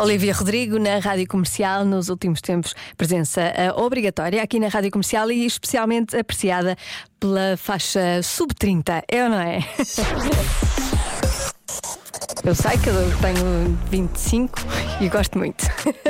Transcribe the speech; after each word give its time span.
Olivia 0.00 0.32
Rodrigo 0.32 0.78
na 0.78 1.00
Rádio 1.00 1.26
Comercial, 1.26 1.84
nos 1.84 2.08
últimos 2.08 2.40
tempos, 2.40 2.74
presença 2.96 3.40
eh, 3.40 3.72
obrigatória 3.72 4.40
aqui 4.40 4.60
na 4.60 4.68
Rádio 4.68 4.92
Comercial 4.92 5.32
e 5.32 5.44
especialmente 5.44 6.16
apreciada 6.16 6.76
pela 7.18 7.56
faixa 7.56 8.22
sub-30, 8.22 9.02
é 9.08 9.24
ou 9.24 9.30
não 9.30 9.40
é? 9.40 9.58
Eu 12.44 12.56
sei 12.56 12.76
que 12.78 12.88
eu 12.88 12.94
tenho 13.20 13.78
25 13.88 14.58
e 15.00 15.08
gosto 15.08 15.38
muito. 15.38 15.64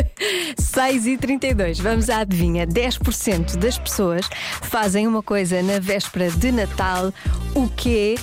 6 0.56 1.06
e 1.06 1.18
32, 1.18 1.78
vamos 1.78 2.08
à 2.08 2.20
adivinha. 2.20 2.66
10% 2.66 3.56
das 3.56 3.76
pessoas 3.76 4.26
fazem 4.62 5.06
uma 5.06 5.22
coisa 5.22 5.62
na 5.62 5.78
véspera 5.78 6.30
de 6.30 6.50
Natal, 6.50 7.12
o 7.54 7.68
quê? 7.68 8.14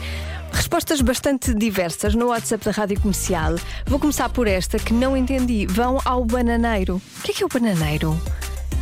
Respostas 0.52 1.02
bastante 1.02 1.54
diversas 1.54 2.16
no 2.16 2.28
WhatsApp 2.28 2.66
da 2.66 2.72
Rádio 2.72 3.00
Comercial. 3.00 3.56
Vou 3.86 4.00
começar 4.00 4.30
por 4.30 4.48
esta 4.48 4.78
que 4.78 4.94
não 4.94 5.16
entendi. 5.16 5.66
Vão 5.66 6.00
ao 6.06 6.26
bananeiro. 6.26 7.02
O 7.18 7.22
que 7.22 7.32
é 7.32 7.34
que 7.34 7.44
é 7.44 7.46
o 7.46 7.50
bananeiro? 7.50 8.20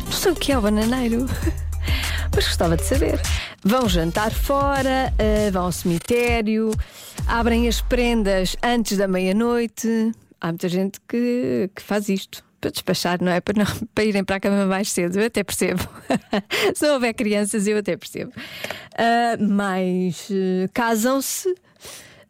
Não 0.04 0.12
sei 0.12 0.32
o 0.32 0.36
que 0.36 0.52
é 0.52 0.58
o 0.58 0.62
bananeiro. 0.62 1.26
Mas 2.34 2.46
gostava 2.46 2.76
de 2.76 2.84
saber. 2.84 3.20
Vão 3.64 3.88
jantar 3.88 4.32
fora, 4.32 5.12
eh, 5.18 5.50
vão 5.50 5.64
ao 5.64 5.72
cemitério, 5.72 6.70
abrem 7.26 7.66
as 7.66 7.80
prendas 7.80 8.56
antes 8.62 8.96
da 8.96 9.08
meia-noite. 9.08 10.12
Há 10.40 10.48
muita 10.48 10.68
gente 10.68 11.00
que, 11.08 11.70
que 11.74 11.82
faz 11.82 12.08
isto. 12.08 12.46
Para 12.60 12.70
despachar, 12.70 13.22
não 13.22 13.30
é? 13.30 13.40
Para, 13.40 13.64
não, 13.64 13.66
para 13.94 14.04
irem 14.04 14.24
para 14.24 14.36
a 14.36 14.40
cama 14.40 14.66
mais 14.66 14.90
cedo, 14.90 15.18
eu 15.18 15.26
até 15.26 15.44
percebo. 15.44 15.80
Se 16.74 16.88
houver 16.88 17.14
crianças, 17.14 17.66
eu 17.66 17.78
até 17.78 17.96
percebo. 17.96 18.32
Ah, 18.98 19.36
mas 19.38 20.28
eh, 20.28 20.68
casam-se. 20.74 21.54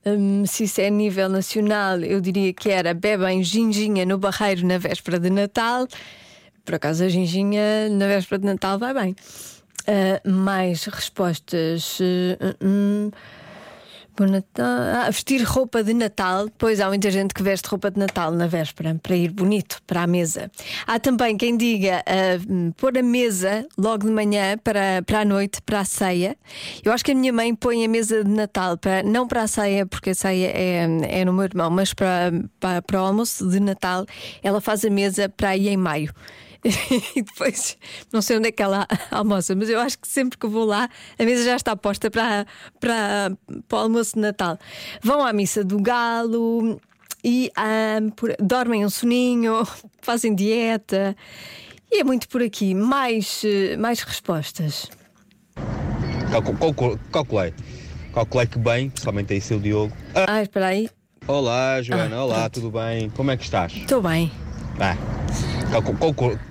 Hum, 0.04 0.44
se 0.44 0.64
isso 0.64 0.80
é 0.82 0.88
a 0.88 0.90
nível 0.90 1.28
nacional, 1.30 1.98
eu 2.00 2.20
diria 2.20 2.52
que 2.52 2.68
era 2.68 2.92
bebem 2.92 3.42
ginginha 3.42 4.04
no 4.04 4.18
barreiro 4.18 4.66
na 4.66 4.76
véspera 4.76 5.18
de 5.18 5.30
Natal. 5.30 5.88
Por 6.66 6.74
acaso 6.74 7.04
a 7.04 7.08
ginginha 7.08 7.88
na 7.88 8.06
véspera 8.06 8.38
de 8.38 8.46
Natal 8.46 8.78
vai 8.78 8.92
bem. 8.92 9.16
Ah, 9.86 10.20
mais 10.28 10.84
respostas. 10.84 11.98
Uh, 12.00 12.62
Natal. 12.62 13.10
Ah, 14.58 15.08
vestir 15.10 15.42
roupa 15.42 15.82
de 15.82 15.94
Natal. 15.94 16.48
Pois 16.58 16.80
há 16.80 16.88
muita 16.88 17.10
gente 17.10 17.34
que 17.34 17.42
veste 17.42 17.68
roupa 17.68 17.90
de 17.90 17.98
Natal 17.98 18.32
na 18.32 18.46
véspera 18.46 18.98
para 19.02 19.16
ir 19.16 19.30
bonito 19.30 19.80
para 19.86 20.02
a 20.02 20.06
mesa. 20.06 20.50
Há 20.86 20.98
também 20.98 21.36
quem 21.36 21.56
diga 21.56 22.02
hum, 22.48 22.72
pôr 22.76 22.96
a 22.98 23.02
mesa 23.02 23.66
logo 23.76 24.06
de 24.06 24.12
manhã 24.12 24.58
para, 24.58 25.02
para 25.06 25.20
a 25.20 25.24
noite, 25.24 25.60
para 25.62 25.80
a 25.80 25.84
ceia. 25.84 26.36
Eu 26.84 26.92
acho 26.92 27.04
que 27.04 27.12
a 27.12 27.14
minha 27.14 27.32
mãe 27.32 27.54
põe 27.54 27.84
a 27.84 27.88
mesa 27.88 28.24
de 28.24 28.30
Natal, 28.30 28.76
para, 28.76 29.02
não 29.02 29.26
para 29.26 29.42
a 29.42 29.46
ceia, 29.46 29.86
porque 29.86 30.10
a 30.10 30.14
ceia 30.14 30.48
é, 30.48 31.20
é 31.20 31.24
no 31.24 31.32
meu 31.32 31.44
irmão, 31.44 31.70
mas 31.70 31.94
para, 31.94 32.32
para, 32.58 32.82
para 32.82 33.02
o 33.02 33.06
almoço 33.06 33.48
de 33.48 33.60
Natal, 33.60 34.04
ela 34.42 34.60
faz 34.60 34.84
a 34.84 34.90
mesa 34.90 35.28
para 35.28 35.50
aí 35.50 35.68
em 35.68 35.76
maio. 35.76 36.12
e 37.16 37.22
depois 37.22 37.76
não 38.12 38.20
sei 38.22 38.36
onde 38.38 38.48
é 38.48 38.52
que 38.52 38.62
ela 38.62 38.86
almoça, 39.10 39.54
mas 39.54 39.68
eu 39.68 39.80
acho 39.80 39.98
que 39.98 40.06
sempre 40.08 40.38
que 40.38 40.46
vou 40.46 40.64
lá 40.64 40.88
a 41.18 41.24
mesa 41.24 41.44
já 41.44 41.56
está 41.56 41.74
posta 41.76 42.10
para, 42.10 42.46
para, 42.80 43.32
para 43.68 43.78
o 43.78 43.80
almoço 43.82 44.14
de 44.14 44.20
Natal. 44.20 44.58
Vão 45.02 45.24
à 45.24 45.32
missa 45.32 45.64
do 45.64 45.80
galo 45.80 46.80
e 47.24 47.50
ah, 47.56 47.98
por- 48.16 48.34
dormem 48.40 48.84
um 48.84 48.90
soninho, 48.90 49.66
fazem 50.02 50.34
dieta 50.34 51.16
e 51.90 52.00
é 52.00 52.04
muito 52.04 52.28
por 52.28 52.42
aqui. 52.42 52.74
Mais, 52.74 53.42
mais 53.78 54.00
respostas. 54.02 54.88
Calcu- 56.30 56.54
calcu- 56.58 56.98
Calculei. 57.10 57.54
Calculei 58.12 58.46
que 58.46 58.58
bem, 58.58 58.90
principalmente 58.90 59.32
aí 59.32 59.40
seu 59.40 59.58
Diogo. 59.60 59.94
Ah, 60.14 60.24
Ah, 60.28 60.42
espera 60.42 60.66
aí, 60.68 60.88
olá, 61.26 61.80
Joana, 61.82 62.16
Ah, 62.16 62.24
olá, 62.24 62.34
pronto. 62.40 62.52
tudo 62.54 62.70
bem? 62.70 63.10
Como 63.10 63.30
é 63.30 63.36
que 63.36 63.44
estás? 63.44 63.72
estou 63.72 64.02
bem. 64.02 64.30
Ah, 64.80 64.96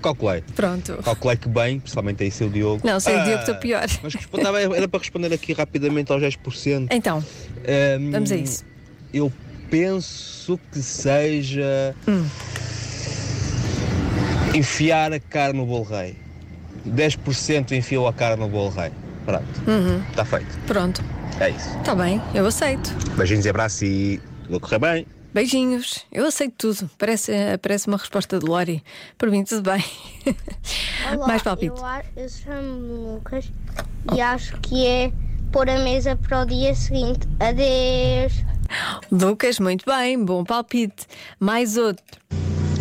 calculei. 0.02 0.42
Pronto. 0.54 0.98
Calculei 1.04 1.36
que 1.36 1.48
bem, 1.48 1.80
principalmente 1.80 2.22
aí 2.22 2.30
seu 2.30 2.48
Diogo. 2.48 2.80
Não, 2.86 2.98
sei 3.00 3.14
o 3.16 3.20
Ah, 3.20 3.24
Diogo 3.24 3.40
estou 3.40 3.54
pior. 3.56 3.84
Mas 4.02 4.14
era 4.76 4.88
para 4.88 4.98
responder 5.00 5.32
aqui 5.32 5.52
rapidamente 5.52 6.12
aos 6.12 6.22
10%. 6.22 6.88
Então, 6.90 7.18
Ahm, 7.66 8.10
vamos 8.10 8.32
a 8.32 8.36
isso. 8.36 8.64
Eu 9.12 9.32
penso 9.70 10.58
que 10.72 10.80
seja. 10.82 11.94
Hum. 12.06 12.24
Enfiar 14.54 15.12
a 15.12 15.20
cara 15.20 15.52
no 15.52 15.66
bolo 15.66 15.84
rei. 15.84 16.16
10% 16.86 17.72
enfiou 17.72 18.08
a 18.08 18.12
cara 18.12 18.36
no 18.36 18.48
bolo 18.48 18.70
rei. 18.70 18.90
Pronto. 19.26 19.44
Uhum. 19.66 20.02
Está 20.10 20.24
feito. 20.24 20.58
Pronto, 20.66 21.04
É 21.38 21.50
isso. 21.50 21.76
está 21.78 21.94
bem, 21.94 22.20
eu 22.34 22.46
aceito. 22.46 22.94
Beijinhos 23.14 23.44
e 23.44 23.48
abraço 23.50 23.84
e 23.84 24.20
vou 24.48 24.58
correr 24.58 24.78
bem. 24.78 25.06
Beijinhos, 25.38 26.04
eu 26.10 26.26
aceito 26.26 26.54
tudo. 26.58 26.90
Parece, 26.98 27.30
parece 27.62 27.86
uma 27.86 27.96
resposta 27.96 28.40
de 28.40 28.44
Lori. 28.44 28.82
Para 29.16 29.30
mim, 29.30 29.44
tudo 29.44 29.70
bem. 29.70 29.84
Olá, 31.14 31.28
Mais 31.28 31.42
palpite. 31.44 31.76
Eu, 31.76 32.24
eu 32.24 32.28
chamo-me 32.28 33.14
Lucas 33.14 33.52
e 34.12 34.20
acho 34.20 34.56
que 34.60 34.84
é 34.84 35.12
pôr 35.52 35.70
a 35.70 35.78
mesa 35.78 36.16
para 36.16 36.42
o 36.42 36.44
dia 36.44 36.74
seguinte. 36.74 37.28
Adeus. 37.38 38.32
Lucas, 39.12 39.60
muito 39.60 39.84
bem, 39.86 40.24
bom 40.24 40.42
palpite. 40.42 41.06
Mais 41.38 41.76
outro. 41.76 42.20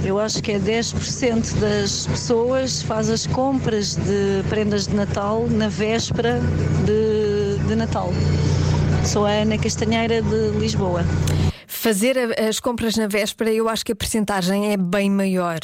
Eu 0.03 0.19
acho 0.19 0.41
que 0.41 0.53
é 0.53 0.59
10% 0.59 1.59
das 1.59 2.07
pessoas 2.07 2.81
faz 2.81 3.07
as 3.11 3.27
compras 3.27 3.97
de 3.97 4.41
prendas 4.49 4.87
de 4.87 4.95
Natal 4.95 5.45
na 5.47 5.69
véspera 5.69 6.39
de, 6.87 7.67
de 7.67 7.75
Natal. 7.75 8.09
Sou 9.05 9.27
a 9.27 9.29
Ana 9.29 9.59
Castanheira 9.59 10.23
de 10.23 10.57
Lisboa. 10.57 11.05
Fazer 11.87 12.17
as 12.37 12.59
compras 12.59 12.97
na 12.97 13.07
véspera, 13.07 13.49
eu 13.49 13.69
acho 13.69 13.85
que 13.85 13.93
a 13.93 13.95
percentagem 13.95 14.73
é 14.73 14.75
bem 14.75 15.09
maior. 15.09 15.57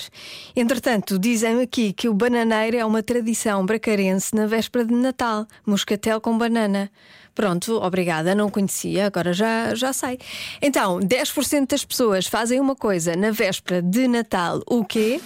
Entretanto, 0.55 1.19
dizem 1.19 1.61
aqui 1.61 1.91
que 1.91 2.07
o 2.07 2.13
bananeiro 2.13 2.77
é 2.77 2.85
uma 2.85 3.03
tradição 3.03 3.65
bracarense 3.65 4.33
na 4.33 4.47
véspera 4.47 4.85
de 4.85 4.93
Natal. 4.93 5.45
Moscatel 5.65 6.21
com 6.21 6.37
banana. 6.37 6.89
Pronto, 7.35 7.73
obrigada, 7.73 8.33
não 8.33 8.49
conhecia, 8.49 9.05
agora 9.07 9.33
já, 9.33 9.75
já 9.75 9.91
sei. 9.91 10.17
Então, 10.61 10.97
10% 11.01 11.67
das 11.67 11.83
pessoas 11.83 12.25
fazem 12.25 12.57
uma 12.57 12.73
coisa 12.73 13.17
na 13.17 13.31
véspera 13.31 13.81
de 13.81 14.07
Natal. 14.07 14.61
O 14.65 14.85
quê? 14.85 15.19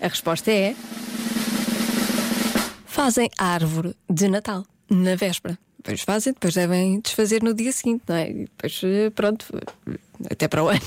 A 0.00 0.08
resposta 0.08 0.50
é. 0.50 0.74
Fazem 2.84 3.30
árvore 3.38 3.94
de 4.10 4.26
Natal 4.26 4.64
na 4.90 5.14
véspera. 5.14 5.56
Depois 5.86 6.02
fazem, 6.02 6.32
depois 6.32 6.54
devem 6.54 6.98
desfazer 6.98 7.42
no 7.44 7.54
dia 7.54 7.70
seguinte, 7.70 8.02
não 8.08 8.16
é? 8.16 8.28
E 8.28 8.34
depois, 8.46 8.80
eh, 8.82 9.10
pronto, 9.10 9.46
até 10.28 10.48
para 10.48 10.64
o 10.64 10.66
ano. 10.68 10.80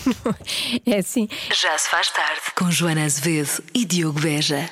É 0.86 0.98
assim. 0.98 1.30
Já 1.56 1.78
se 1.78 1.90
faz 1.90 2.10
tarde 2.12 2.42
com 2.54 2.70
Joana 2.70 3.06
Azevedo 3.06 3.64
e 3.74 3.86
Diogo 3.86 4.20
Beja. 4.20 4.70